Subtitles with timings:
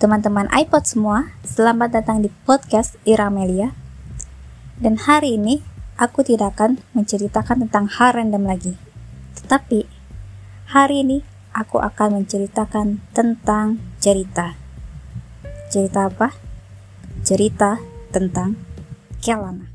[0.00, 3.76] teman-teman iPod semua, selamat datang di podcast Iramelia.
[4.80, 5.60] Dan hari ini
[6.00, 8.80] aku tidak akan menceritakan tentang hal random lagi.
[9.36, 9.84] Tetapi
[10.72, 11.20] hari ini
[11.52, 14.56] aku akan menceritakan tentang cerita.
[15.68, 16.32] Cerita apa?
[17.20, 17.84] Cerita
[18.16, 18.56] tentang
[19.20, 19.73] Kelana.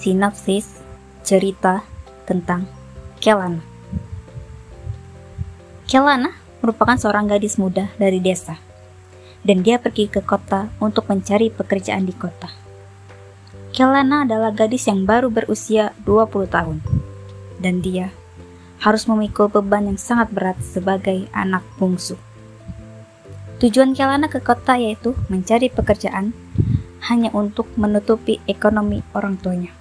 [0.00, 0.80] Sinopsis
[1.20, 1.84] cerita
[2.24, 2.64] tentang
[3.20, 3.60] Kelana.
[5.84, 6.32] Kelana
[6.64, 8.56] merupakan seorang gadis muda dari desa,
[9.44, 12.48] dan dia pergi ke kota untuk mencari pekerjaan di kota.
[13.76, 16.80] Kelana adalah gadis yang baru berusia 20 tahun,
[17.60, 18.08] dan dia
[18.80, 22.16] harus memikul beban yang sangat berat sebagai anak bungsu.
[23.60, 26.32] Tujuan Kelana ke kota yaitu mencari pekerjaan
[27.12, 29.76] hanya untuk menutupi ekonomi orang tuanya.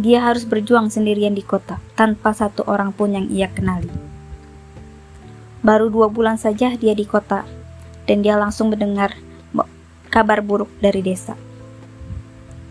[0.00, 3.92] Dia harus berjuang sendirian di kota, tanpa satu orang pun yang ia kenali.
[5.60, 7.44] Baru dua bulan saja dia di kota,
[8.08, 9.14] dan dia langsung mendengar
[10.12, 11.32] kabar buruk dari desa.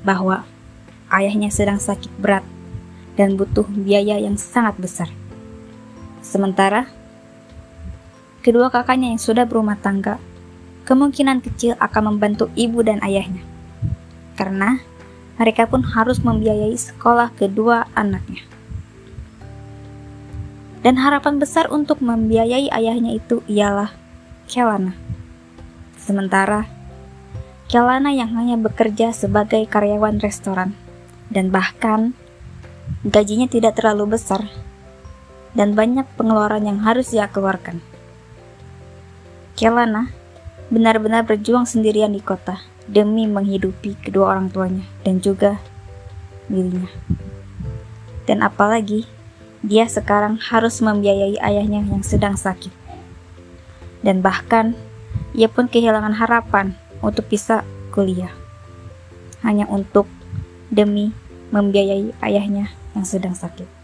[0.05, 0.45] Bahwa
[1.09, 2.45] ayahnya sedang sakit berat
[3.17, 5.09] dan butuh biaya yang sangat besar.
[6.21, 6.85] Sementara,
[8.45, 10.21] kedua kakaknya yang sudah berumah tangga
[10.85, 13.41] kemungkinan kecil akan membantu ibu dan ayahnya.
[14.37, 14.77] Karena
[15.41, 18.45] mereka pun harus membiayai sekolah kedua anaknya.
[20.85, 23.89] Dan harapan besar untuk membiayai ayahnya itu ialah
[24.45, 24.93] Kelana.
[25.97, 26.69] Sementara
[27.65, 30.77] Kelana yang hanya bekerja sebagai karyawan restoran
[31.33, 32.13] dan bahkan
[33.01, 34.45] gajinya tidak terlalu besar
[35.57, 37.81] dan banyak pengeluaran yang harus ia keluarkan.
[39.57, 40.13] Kelana
[40.69, 42.61] benar-benar berjuang sendirian di kota
[42.91, 45.63] demi menghidupi kedua orang tuanya dan juga
[46.51, 46.91] dirinya.
[48.27, 49.07] Dan apalagi
[49.63, 52.75] dia sekarang harus membiayai ayahnya yang sedang sakit.
[54.03, 54.75] Dan bahkan
[55.31, 57.63] ia pun kehilangan harapan untuk bisa
[57.95, 58.35] kuliah.
[59.39, 60.05] Hanya untuk
[60.67, 61.15] demi
[61.55, 63.80] membiayai ayahnya yang sedang sakit.